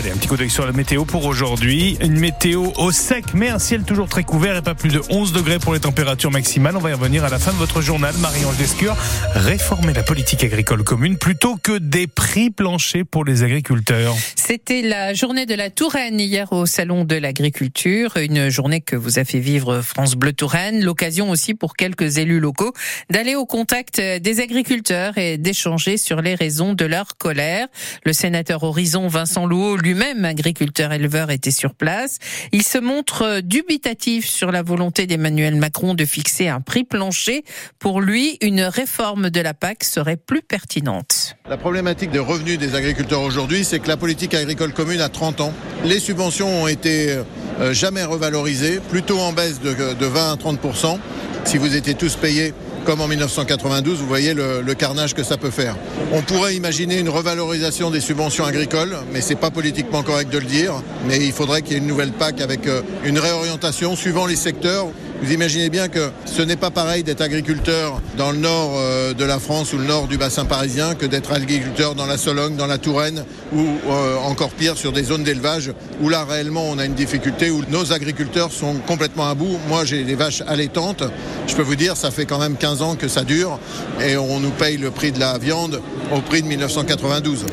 Allez, 0.00 0.12
un 0.12 0.16
petit 0.16 0.28
coup 0.28 0.38
d'œil 0.38 0.48
sur 0.48 0.64
la 0.64 0.72
météo 0.72 1.04
pour 1.04 1.26
aujourd'hui. 1.26 1.98
Une 2.00 2.18
météo 2.18 2.72
au 2.78 2.90
sec, 2.90 3.34
mais 3.34 3.50
un 3.50 3.58
ciel 3.58 3.82
toujours 3.82 4.08
très 4.08 4.24
couvert 4.24 4.56
et 4.56 4.62
pas 4.62 4.74
plus 4.74 4.88
de 4.88 5.02
11 5.10 5.34
degrés 5.34 5.58
pour 5.58 5.74
les 5.74 5.80
températures 5.80 6.30
maximales. 6.30 6.74
On 6.74 6.80
va 6.80 6.88
y 6.88 6.94
revenir 6.94 7.22
à 7.22 7.28
la 7.28 7.38
fin 7.38 7.52
de 7.52 7.58
votre 7.58 7.82
journal. 7.82 8.14
Marie-Ange 8.16 8.56
Descure, 8.56 8.96
réformer 9.34 9.92
la 9.92 10.02
politique 10.02 10.42
agricole 10.42 10.84
commune 10.84 11.18
plutôt 11.18 11.56
que 11.56 11.76
des 11.76 12.06
prix 12.06 12.48
planchers 12.48 13.04
pour 13.04 13.26
les 13.26 13.42
agriculteurs. 13.42 14.16
C'était 14.36 14.80
la 14.80 15.12
journée 15.12 15.44
de 15.44 15.54
la 15.54 15.68
Touraine 15.68 16.18
hier 16.18 16.50
au 16.54 16.64
Salon 16.64 17.04
de 17.04 17.16
l'Agriculture. 17.16 18.16
Une 18.16 18.48
journée 18.48 18.80
que 18.80 18.96
vous 18.96 19.18
a 19.18 19.24
fait 19.24 19.38
vivre 19.38 19.82
France 19.82 20.14
Bleu 20.14 20.32
Touraine. 20.32 20.82
L'occasion 20.82 21.28
aussi 21.28 21.52
pour 21.52 21.76
quelques 21.76 22.16
élus 22.16 22.40
locaux 22.40 22.72
d'aller 23.10 23.34
au 23.34 23.44
contact 23.44 24.00
des 24.00 24.40
agriculteurs 24.40 25.18
et 25.18 25.36
d'échanger 25.36 25.98
sur 25.98 26.22
les 26.22 26.34
raisons 26.34 26.72
de 26.72 26.86
leur 26.86 27.18
colère. 27.18 27.66
Le 28.06 28.14
sénateur 28.14 28.62
Horizon 28.62 29.06
Vincent 29.06 29.44
Louot, 29.44 29.76
lui-même 29.90 30.24
agriculteur 30.24 30.92
éleveur, 30.92 31.32
était 31.32 31.50
sur 31.50 31.74
place. 31.74 32.18
Il 32.52 32.62
se 32.62 32.78
montre 32.78 33.40
dubitatif 33.40 34.24
sur 34.28 34.52
la 34.52 34.62
volonté 34.62 35.08
d'Emmanuel 35.08 35.56
Macron 35.56 35.94
de 35.94 36.04
fixer 36.04 36.46
un 36.46 36.60
prix 36.60 36.84
plancher. 36.84 37.44
Pour 37.80 38.00
lui, 38.00 38.38
une 38.40 38.62
réforme 38.62 39.30
de 39.30 39.40
la 39.40 39.52
PAC 39.52 39.82
serait 39.82 40.16
plus 40.16 40.42
pertinente. 40.42 41.34
La 41.48 41.56
problématique 41.56 42.12
de 42.12 42.20
revenus 42.20 42.56
des 42.56 42.76
agriculteurs 42.76 43.22
aujourd'hui, 43.22 43.64
c'est 43.64 43.80
que 43.80 43.88
la 43.88 43.96
politique 43.96 44.32
agricole 44.34 44.72
commune 44.72 45.00
a 45.00 45.08
30 45.08 45.40
ans. 45.40 45.52
Les 45.84 45.98
subventions 45.98 46.62
ont 46.62 46.68
été 46.68 47.18
euh, 47.58 47.72
jamais 47.72 48.04
revalorisées, 48.04 48.78
plutôt 48.90 49.18
en 49.18 49.32
baisse 49.32 49.60
de 49.60 50.06
20 50.06 50.32
à 50.32 50.36
30% 50.36 50.98
Si 51.44 51.58
vous 51.58 51.74
étiez 51.74 51.94
tous 51.94 52.14
payés 52.14 52.54
comme 52.84 53.00
en 53.00 53.08
1992, 53.08 53.98
vous 53.98 54.06
voyez 54.06 54.34
le, 54.34 54.74
carnage 54.74 55.14
que 55.14 55.22
ça 55.22 55.36
peut 55.36 55.50
faire. 55.50 55.76
On 56.12 56.22
pourrait 56.22 56.54
imaginer 56.54 56.98
une 56.98 57.08
revalorisation 57.08 57.90
des 57.90 58.00
subventions 58.00 58.44
agricoles, 58.44 58.96
mais 59.12 59.20
c'est 59.20 59.34
pas 59.34 59.50
politiquement 59.50 60.02
correct 60.02 60.32
de 60.32 60.38
le 60.38 60.46
dire. 60.46 60.74
Mais 61.06 61.18
il 61.18 61.32
faudrait 61.32 61.62
qu'il 61.62 61.72
y 61.72 61.74
ait 61.76 61.80
une 61.80 61.86
nouvelle 61.86 62.12
PAC 62.12 62.40
avec 62.40 62.66
euh, 62.66 62.82
une 63.04 63.18
réorientation 63.18 63.96
suivant 63.96 64.26
les 64.26 64.36
secteurs. 64.36 64.86
Vous 65.22 65.32
imaginez 65.32 65.68
bien 65.68 65.88
que 65.88 66.10
ce 66.24 66.40
n'est 66.40 66.56
pas 66.56 66.70
pareil 66.70 67.02
d'être 67.02 67.20
agriculteur 67.20 68.00
dans 68.16 68.32
le 68.32 68.38
nord 68.38 68.72
euh, 68.76 69.12
de 69.12 69.24
la 69.24 69.38
France 69.38 69.74
ou 69.74 69.78
le 69.78 69.84
nord 69.84 70.08
du 70.08 70.16
bassin 70.16 70.46
parisien 70.46 70.94
que 70.94 71.04
d'être 71.04 71.32
agriculteur 71.32 71.94
dans 71.94 72.06
la 72.06 72.16
Sologne, 72.16 72.56
dans 72.56 72.66
la 72.66 72.78
Touraine 72.78 73.26
ou 73.52 73.60
euh, 73.60 74.16
encore 74.24 74.48
pire 74.50 74.78
sur 74.78 74.92
des 74.92 75.02
zones 75.02 75.22
d'élevage 75.22 75.72
où 76.00 76.08
là 76.08 76.24
réellement 76.24 76.64
on 76.70 76.78
a 76.78 76.86
une 76.86 76.94
difficulté 76.94 77.50
où 77.50 77.62
nos 77.68 77.92
agriculteurs 77.92 78.50
sont 78.50 78.76
complètement 78.86 79.28
à 79.28 79.34
bout. 79.34 79.58
Moi 79.68 79.84
j'ai 79.84 80.04
des 80.04 80.14
vaches 80.14 80.42
allaitantes. 80.46 81.02
Je 81.46 81.54
peux 81.54 81.62
vous 81.62 81.76
dire 81.76 81.98
ça 81.98 82.10
fait 82.10 82.24
quand 82.24 82.38
même 82.38 82.56
15 82.56 82.80
ans 82.80 82.96
que 82.96 83.06
ça 83.06 83.22
dure 83.22 83.58
et 84.02 84.16
on 84.16 84.40
nous 84.40 84.52
paye 84.52 84.78
le 84.78 84.90
prix 84.90 85.12
de 85.12 85.20
la 85.20 85.36
viande 85.36 85.82
au 86.14 86.22
prix 86.22 86.40
de 86.40 86.48
1992. 86.48 87.44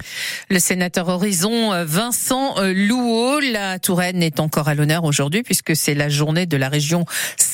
Le 0.49 0.59
sénateur 0.59 1.09
Horizon 1.09 1.83
Vincent 1.83 2.55
Louot, 2.61 3.41
la 3.41 3.77
Touraine 3.77 4.23
est 4.23 4.39
encore 4.39 4.69
à 4.69 4.73
l'honneur 4.73 5.03
aujourd'hui 5.03 5.43
puisque 5.43 5.75
c'est 5.75 5.95
la 5.95 6.07
journée 6.07 6.45
de 6.45 6.55
la 6.55 6.69
région 6.69 7.03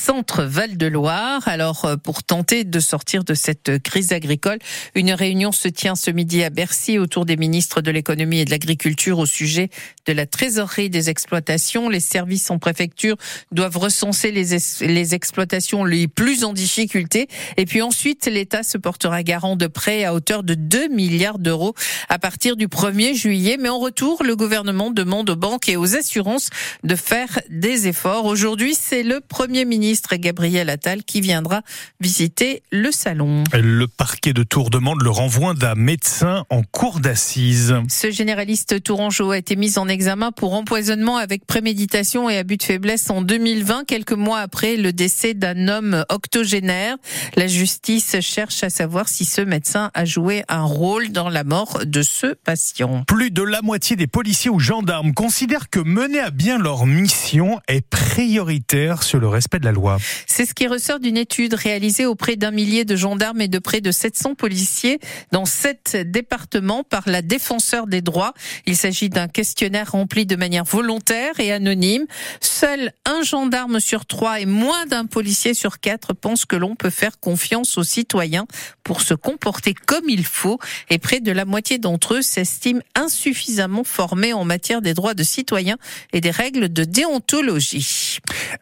centre 0.04 0.44
Val-de-Loire. 0.44 1.48
Alors, 1.48 1.88
pour 2.02 2.22
tenter 2.22 2.64
de 2.64 2.78
sortir 2.78 3.24
de 3.24 3.32
cette 3.32 3.82
crise 3.82 4.12
agricole, 4.12 4.58
une 4.94 5.12
réunion 5.12 5.50
se 5.50 5.66
tient 5.66 5.94
ce 5.94 6.10
midi 6.10 6.44
à 6.44 6.50
Bercy 6.50 6.98
autour 6.98 7.24
des 7.24 7.38
ministres 7.38 7.80
de 7.80 7.90
l'économie 7.90 8.40
et 8.40 8.44
de 8.44 8.50
l'agriculture 8.50 9.18
au 9.18 9.24
sujet 9.24 9.70
de 10.04 10.12
la 10.12 10.26
trésorerie 10.26 10.90
des 10.90 11.08
exploitations. 11.08 11.88
Les 11.88 12.00
services 12.00 12.50
en 12.50 12.58
préfecture 12.58 13.16
doivent 13.50 13.78
recenser 13.78 14.30
les, 14.30 14.58
les 14.82 15.14
exploitations 15.14 15.86
les 15.86 16.06
plus 16.06 16.44
en 16.44 16.52
difficulté. 16.52 17.26
Et 17.56 17.64
puis 17.64 17.80
ensuite, 17.80 18.26
l'État 18.26 18.62
se 18.62 18.76
portera 18.76 19.22
garant 19.22 19.56
de 19.56 19.68
prêts 19.68 20.04
à 20.04 20.12
hauteur 20.12 20.42
de 20.42 20.52
2 20.52 20.88
milliards 20.88 21.38
d'euros 21.38 21.74
à 22.10 22.18
partir 22.18 22.56
du 22.56 22.68
1er 22.68 23.14
juillet. 23.14 23.56
Mais 23.58 23.70
en 23.70 23.78
retour, 23.78 24.22
le 24.22 24.36
gouvernement 24.36 24.90
demande 24.90 25.30
aux 25.30 25.36
banques 25.36 25.70
et 25.70 25.78
aux 25.78 25.96
assurances 25.96 26.50
de 26.82 26.94
faire 26.94 27.40
des 27.48 27.88
efforts. 27.88 28.26
Aujourd'hui, 28.26 28.74
c'est 28.78 29.02
le 29.02 29.20
Premier 29.20 29.64
ministre 29.64 29.93
Gabriel 30.18 30.70
Attal 30.70 31.04
qui 31.04 31.20
viendra 31.20 31.62
visiter 32.00 32.62
le 32.70 32.90
salon. 32.92 33.44
Le 33.52 33.86
parquet 33.86 34.32
de 34.32 34.42
Tours 34.42 34.70
demande 34.70 35.02
le 35.02 35.10
renvoi 35.10 35.54
d'un 35.54 35.74
médecin 35.74 36.44
en 36.50 36.62
cour 36.62 37.00
d'assises. 37.00 37.74
Ce 37.88 38.10
généraliste 38.10 38.82
tourangeau 38.82 39.30
a 39.30 39.38
été 39.38 39.56
mis 39.56 39.78
en 39.78 39.88
examen 39.88 40.32
pour 40.32 40.54
empoisonnement 40.54 41.16
avec 41.16 41.46
préméditation 41.46 42.28
et 42.30 42.38
abus 42.38 42.56
de 42.56 42.62
faiblesse 42.62 43.10
en 43.10 43.22
2020, 43.22 43.84
quelques 43.86 44.12
mois 44.12 44.40
après 44.40 44.76
le 44.76 44.92
décès 44.92 45.34
d'un 45.34 45.68
homme 45.68 46.04
octogénaire. 46.08 46.96
La 47.36 47.46
justice 47.46 48.20
cherche 48.20 48.62
à 48.62 48.70
savoir 48.70 49.08
si 49.08 49.24
ce 49.24 49.40
médecin 49.40 49.90
a 49.94 50.04
joué 50.04 50.44
un 50.48 50.64
rôle 50.64 51.10
dans 51.10 51.28
la 51.28 51.44
mort 51.44 51.80
de 51.84 52.02
ce 52.02 52.34
patient. 52.34 53.04
Plus 53.06 53.30
de 53.30 53.42
la 53.42 53.62
moitié 53.62 53.96
des 53.96 54.06
policiers 54.06 54.50
ou 54.50 54.58
gendarmes 54.58 55.14
considèrent 55.14 55.70
que 55.70 55.80
mener 55.80 56.20
à 56.20 56.30
bien 56.30 56.58
leur 56.58 56.86
mission 56.86 57.60
est 57.68 57.86
prioritaire 57.86 59.02
sur 59.02 59.20
le 59.20 59.28
respect 59.28 59.58
de 59.58 59.64
la 59.64 59.72
loi. 59.72 59.83
C'est 60.26 60.46
ce 60.46 60.54
qui 60.54 60.66
ressort 60.66 61.00
d'une 61.00 61.16
étude 61.16 61.54
réalisée 61.54 62.06
auprès 62.06 62.36
d'un 62.36 62.50
millier 62.50 62.84
de 62.84 62.96
gendarmes 62.96 63.40
et 63.40 63.48
de 63.48 63.58
près 63.58 63.80
de 63.80 63.90
700 63.90 64.34
policiers 64.34 64.98
dans 65.32 65.44
sept 65.44 65.96
départements 66.06 66.84
par 66.84 67.02
la 67.06 67.22
défenseur 67.22 67.86
des 67.86 68.00
droits. 68.00 68.34
Il 68.66 68.76
s'agit 68.76 69.08
d'un 69.08 69.28
questionnaire 69.28 69.92
rempli 69.92 70.26
de 70.26 70.36
manière 70.36 70.64
volontaire 70.64 71.38
et 71.38 71.52
anonyme. 71.52 72.06
Seul 72.40 72.92
un 73.04 73.22
gendarme 73.22 73.80
sur 73.80 74.06
trois 74.06 74.40
et 74.40 74.46
moins 74.46 74.86
d'un 74.86 75.06
policier 75.06 75.54
sur 75.54 75.80
quatre 75.80 76.14
pensent 76.14 76.44
que 76.44 76.56
l'on 76.56 76.74
peut 76.74 76.90
faire 76.90 77.20
confiance 77.20 77.78
aux 77.78 77.84
citoyens 77.84 78.46
pour 78.82 79.00
se 79.00 79.14
comporter 79.14 79.74
comme 79.74 80.08
il 80.08 80.24
faut 80.24 80.58
et 80.90 80.98
près 80.98 81.20
de 81.20 81.32
la 81.32 81.44
moitié 81.44 81.78
d'entre 81.78 82.14
eux 82.14 82.22
s'estiment 82.22 82.82
insuffisamment 82.94 83.84
formés 83.84 84.32
en 84.32 84.44
matière 84.44 84.82
des 84.82 84.94
droits 84.94 85.14
de 85.14 85.22
citoyens 85.22 85.76
et 86.12 86.20
des 86.20 86.30
règles 86.30 86.72
de 86.72 86.84
déontologie. 86.84 88.18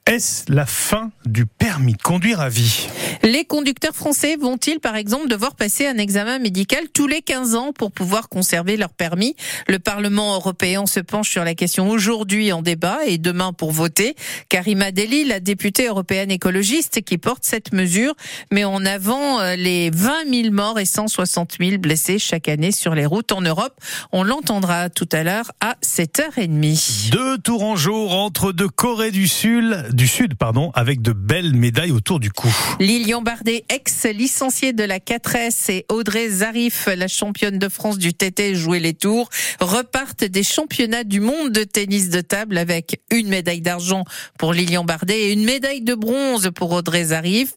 Est-ce 0.06 0.50
la 0.52 0.66
fin 0.66 1.11
du 1.24 1.46
permis 1.46 1.94
de 1.94 2.02
conduire 2.02 2.40
à 2.40 2.48
vie 2.48 2.88
Les 3.22 3.44
conducteurs 3.44 3.94
français 3.94 4.36
vont-ils 4.36 4.80
par 4.80 4.96
exemple 4.96 5.28
devoir 5.28 5.54
passer 5.54 5.86
un 5.86 5.98
examen 5.98 6.38
médical 6.38 6.84
tous 6.92 7.06
les 7.06 7.22
15 7.22 7.54
ans 7.54 7.72
pour 7.72 7.92
pouvoir 7.92 8.28
conserver 8.28 8.76
leur 8.76 8.90
permis? 8.90 9.36
Le 9.68 9.78
Parlement 9.78 10.34
européen 10.34 10.86
se 10.86 11.00
penche 11.00 11.30
sur 11.30 11.44
la 11.44 11.54
question 11.54 11.88
aujourd'hui 11.88 12.52
en 12.52 12.62
débat 12.62 12.98
et 13.06 13.18
demain 13.18 13.52
pour 13.52 13.72
voter. 13.72 14.16
Karima 14.48 14.90
Deli, 14.90 15.24
la 15.24 15.40
députée 15.40 15.86
européenne 15.86 16.30
écologiste 16.30 17.02
qui 17.02 17.18
porte 17.18 17.44
cette 17.44 17.72
mesure, 17.72 18.14
met 18.50 18.64
en 18.64 18.84
avant 18.84 19.42
les 19.56 19.90
20 19.90 20.28
000 20.30 20.50
morts 20.52 20.80
et 20.80 20.84
160 20.84 21.56
000 21.60 21.78
blessés 21.78 22.18
chaque 22.18 22.48
année 22.48 22.72
sur 22.72 22.94
les 22.94 23.06
routes 23.06 23.32
en 23.32 23.40
Europe. 23.40 23.74
On 24.12 24.24
l'entendra 24.24 24.90
tout 24.90 25.08
à 25.12 25.22
l'heure 25.22 25.52
à 25.60 25.76
7h30. 25.84 27.10
Deux 27.10 27.38
tours 27.38 27.62
en 27.62 27.76
jour 27.76 28.14
entre 28.14 28.52
de 28.52 28.66
Corée 28.66 29.10
du 29.10 29.28
Sud, 29.28 29.88
du 29.92 30.08
Sud 30.08 30.34
pardon, 30.34 30.70
avec 30.74 31.01
de 31.02 31.12
belles 31.12 31.54
médailles 31.54 31.90
autour 31.90 32.20
du 32.20 32.30
cou. 32.30 32.48
Lilian 32.78 33.22
Bardet, 33.22 33.64
ex-licenciée 33.68 34.72
de 34.72 34.84
la 34.84 35.00
4S 35.00 35.70
et 35.70 35.84
Audrey 35.88 36.28
Zarif, 36.28 36.88
la 36.96 37.08
championne 37.08 37.58
de 37.58 37.68
France 37.68 37.98
du 37.98 38.14
TT 38.14 38.54
jouer 38.54 38.78
les 38.78 38.94
tours, 38.94 39.28
repartent 39.60 40.24
des 40.24 40.44
championnats 40.44 41.04
du 41.04 41.20
monde 41.20 41.50
de 41.50 41.64
tennis 41.64 42.08
de 42.08 42.20
table 42.20 42.56
avec 42.56 43.00
une 43.10 43.28
médaille 43.28 43.60
d'argent 43.60 44.04
pour 44.38 44.52
Lilian 44.52 44.84
Bardet 44.84 45.28
et 45.28 45.32
une 45.32 45.44
médaille 45.44 45.82
de 45.82 45.94
bronze 45.94 46.50
pour 46.54 46.70
Audrey 46.70 47.04
Zarif. 47.06 47.52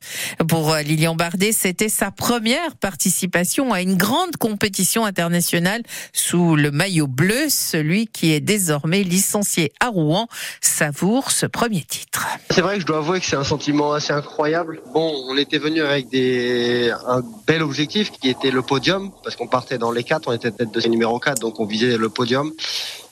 Pour 0.50 0.76
Lilian 0.76 1.16
Bardet, 1.16 1.52
c'était 1.52 1.90
sa 1.90 2.10
première 2.10 2.76
participation 2.78 3.74
à 3.74 3.82
une 3.82 3.96
grande 3.96 4.38
compétition 4.38 5.06
internationale 5.06 5.84
sous 6.14 6.56
le 6.56 6.72
maillot 6.72 7.08
bleu, 7.08 7.46
celui 7.50 8.08
qui 8.08 8.34
est 8.34 8.40
désormais 8.40 9.04
licencié 9.04 9.72
à 9.80 9.90
Rouen, 9.90 10.28
savoure 10.62 11.30
ce 11.30 11.46
premier 11.46 11.84
titre. 11.84 12.26
C'est 12.50 12.62
vrai 12.62 12.76
que 12.76 12.82
je 12.82 12.86
dois 12.88 12.98
avouer 12.98 13.20
que 13.20 13.35
c'est 13.36 13.42
un 13.42 13.44
sentiment 13.44 13.92
assez 13.92 14.14
incroyable. 14.14 14.82
Bon, 14.94 15.14
on 15.28 15.36
était 15.36 15.58
venu 15.58 15.82
avec 15.82 16.08
des 16.08 16.90
un 17.06 17.22
bel 17.46 17.64
objectif 17.64 18.10
qui 18.12 18.30
était 18.30 18.50
le 18.50 18.62
podium 18.62 19.12
parce 19.24 19.36
qu'on 19.36 19.48
partait 19.48 19.78
dans 19.78 19.92
les 19.92 20.06
quatre, 20.06 20.30
on 20.30 20.32
était 20.32 20.52
tête 20.52 20.72
de 20.72 20.88
numéro 20.88 21.20
4 21.20 21.42
donc 21.42 21.60
on 21.60 21.66
visait 21.66 21.98
le 21.98 22.08
podium. 22.08 22.54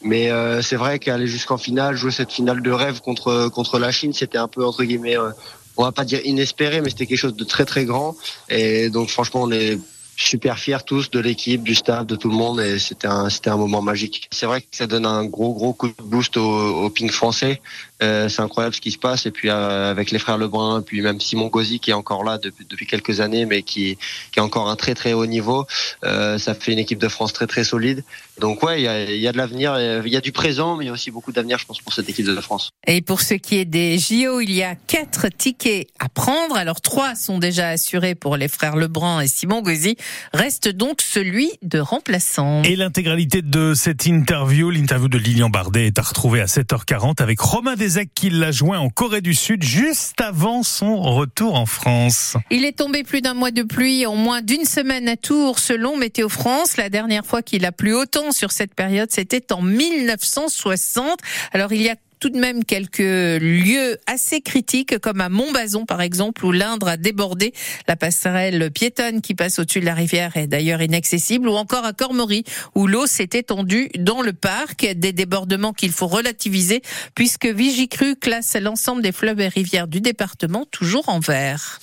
Mais 0.01 0.31
euh, 0.31 0.61
c'est 0.61 0.77
vrai 0.77 0.99
qu'aller 0.99 1.27
jusqu'en 1.27 1.57
finale, 1.57 1.97
jouer 1.97 2.11
cette 2.11 2.31
finale 2.31 2.61
de 2.61 2.71
rêve 2.71 3.01
contre 3.01 3.49
contre 3.49 3.79
la 3.79 3.91
Chine, 3.91 4.13
c'était 4.13 4.37
un 4.37 4.47
peu 4.47 4.65
entre 4.65 4.85
guillemets 4.85 5.17
euh, 5.17 5.31
on 5.75 5.83
va 5.83 5.91
pas 5.91 6.05
dire 6.05 6.21
inespéré 6.23 6.79
mais 6.79 6.89
c'était 6.89 7.05
quelque 7.05 7.17
chose 7.17 7.35
de 7.35 7.43
très 7.43 7.65
très 7.65 7.83
grand 7.83 8.15
et 8.47 8.89
donc 8.89 9.09
franchement 9.09 9.41
on 9.43 9.51
est 9.51 9.77
super 10.15 10.59
fiers 10.59 10.83
tous 10.85 11.09
de 11.09 11.19
l'équipe, 11.19 11.63
du 11.63 11.75
staff, 11.75 12.05
de 12.05 12.15
tout 12.15 12.29
le 12.29 12.35
monde 12.35 12.59
et 12.59 12.79
c'était 12.79 13.07
un 13.07 13.29
c'était 13.29 13.49
un 13.49 13.57
moment 13.57 13.81
magique. 13.81 14.27
C'est 14.31 14.45
vrai 14.45 14.61
que 14.61 14.67
ça 14.71 14.87
donne 14.87 15.05
un 15.05 15.25
gros 15.25 15.53
gros 15.53 15.73
coup 15.73 15.87
de 15.87 16.03
boost 16.03 16.37
au, 16.37 16.83
au 16.83 16.89
ping 16.89 17.09
français. 17.09 17.61
Euh, 18.01 18.27
c'est 18.29 18.41
incroyable 18.41 18.75
ce 18.75 18.81
qui 18.81 18.91
se 18.91 18.97
passe 18.97 19.25
et 19.25 19.31
puis 19.31 19.49
euh, 19.49 19.89
avec 19.89 20.11
les 20.11 20.19
frères 20.19 20.37
Lebrun, 20.37 20.81
puis 20.81 21.01
même 21.01 21.21
Simon 21.21 21.47
Gauzy 21.47 21.79
qui 21.79 21.91
est 21.91 21.93
encore 21.93 22.23
là 22.23 22.37
depuis, 22.37 22.65
depuis 22.69 22.85
quelques 22.85 23.21
années, 23.21 23.45
mais 23.45 23.63
qui 23.63 23.97
qui 24.31 24.39
est 24.39 24.41
encore 24.41 24.69
un 24.69 24.75
très 24.75 24.93
très 24.93 25.13
haut 25.13 25.25
niveau. 25.25 25.65
Euh, 26.03 26.37
ça 26.37 26.53
fait 26.53 26.73
une 26.73 26.79
équipe 26.79 26.99
de 26.99 27.07
France 27.07 27.33
très 27.33 27.47
très 27.47 27.63
solide. 27.63 28.03
Donc 28.39 28.63
ouais, 28.63 28.81
il 28.81 28.83
y 28.83 28.87
a, 28.87 29.03
y 29.03 29.27
a 29.27 29.31
de 29.31 29.37
l'avenir, 29.37 29.79
il 30.03 30.11
y 30.11 30.17
a 30.17 30.21
du 30.21 30.31
présent, 30.31 30.75
mais 30.75 30.85
il 30.85 30.87
y 30.87 30.89
a 30.89 30.93
aussi 30.93 31.11
beaucoup 31.11 31.31
d'avenir, 31.31 31.59
je 31.59 31.65
pense, 31.65 31.79
pour 31.81 31.93
cette 31.93 32.09
équipe 32.09 32.25
de 32.25 32.41
France. 32.41 32.71
Et 32.87 33.01
pour 33.01 33.21
ce 33.21 33.35
qui 33.35 33.57
est 33.57 33.65
des 33.65 33.99
JO, 33.99 34.39
il 34.41 34.51
y 34.51 34.63
a 34.63 34.75
quatre 34.75 35.27
tickets 35.29 35.87
à 35.99 36.09
prendre. 36.09 36.55
Alors 36.55 36.81
trois 36.81 37.15
sont 37.15 37.37
déjà 37.37 37.69
assurés 37.69 38.15
pour 38.15 38.37
les 38.37 38.47
frères 38.47 38.75
Lebrun 38.75 39.21
et 39.21 39.27
Simon 39.27 39.61
Gauzy. 39.61 39.95
Reste 40.33 40.69
donc 40.69 41.01
celui 41.01 41.51
de 41.61 41.79
remplaçant. 41.79 42.63
Et 42.63 42.75
l'intégralité 42.75 43.41
de 43.41 43.73
cette 43.73 44.05
interview, 44.05 44.69
l'interview 44.69 45.07
de 45.07 45.17
Lilian 45.17 45.49
Bardet, 45.49 45.87
est 45.87 45.99
à 45.99 46.01
retrouver 46.01 46.41
à 46.41 46.45
7h40 46.45 47.21
avec 47.21 47.39
Romain 47.39 47.75
Desec 47.75 48.09
qui 48.13 48.29
l'a 48.29 48.51
joint 48.51 48.79
en 48.79 48.89
Corée 48.89 49.21
du 49.21 49.33
Sud 49.33 49.63
juste 49.63 50.19
avant 50.21 50.63
son 50.63 51.01
retour 51.01 51.55
en 51.55 51.65
France. 51.65 52.37
Il 52.51 52.65
est 52.65 52.77
tombé 52.77 53.03
plus 53.03 53.21
d'un 53.21 53.33
mois 53.33 53.51
de 53.51 53.63
pluie 53.63 54.05
en 54.05 54.15
moins 54.15 54.41
d'une 54.41 54.65
semaine 54.65 55.07
à 55.07 55.17
Tours 55.17 55.59
selon 55.59 55.97
Météo 55.97 56.29
France. 56.29 56.77
La 56.77 56.89
dernière 56.89 57.25
fois 57.25 57.41
qu'il 57.41 57.65
a 57.65 57.71
plu 57.71 57.93
autant 57.93 58.31
sur 58.31 58.51
cette 58.51 58.73
période, 58.73 59.09
c'était 59.11 59.51
en 59.53 59.61
1960. 59.61 61.19
Alors 61.53 61.73
il 61.73 61.81
y 61.81 61.89
a 61.89 61.95
tout 62.23 62.29
de 62.29 62.39
même 62.39 62.63
quelques 62.63 62.99
lieux 62.99 63.97
assez 64.07 64.39
critiques, 64.39 64.97
comme 64.99 65.19
à 65.19 65.27
Montbazon 65.27 65.85
par 65.85 66.01
exemple, 66.01 66.45
où 66.45 66.53
l'Indre 66.53 66.87
a 66.87 66.95
débordé. 66.95 67.51
La 67.85 67.97
passerelle 67.97 68.71
piétonne 68.71 69.19
qui 69.19 69.35
passe 69.35 69.59
au-dessus 69.59 69.81
de 69.81 69.85
la 69.85 69.93
rivière 69.93 70.37
est 70.37 70.47
d'ailleurs 70.47 70.81
inaccessible, 70.81 71.49
ou 71.49 71.55
encore 71.55 71.83
à 71.83 71.91
Cormery, 71.91 72.45
où 72.75 72.87
l'eau 72.87 73.07
s'est 73.07 73.31
étendue 73.33 73.89
dans 73.99 74.21
le 74.21 74.31
parc. 74.31 74.85
Des 74.95 75.11
débordements 75.11 75.73
qu'il 75.73 75.91
faut 75.91 76.07
relativiser, 76.07 76.81
puisque 77.13 77.45
Vigicru 77.45 78.15
classe 78.15 78.55
l'ensemble 78.55 79.01
des 79.01 79.11
fleuves 79.11 79.41
et 79.41 79.49
rivières 79.49 79.89
du 79.89 79.99
département 79.99 80.63
toujours 80.71 81.09
en 81.09 81.19
vert. 81.19 81.79